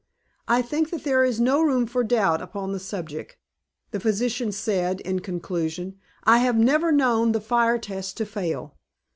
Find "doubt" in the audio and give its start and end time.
2.03-2.41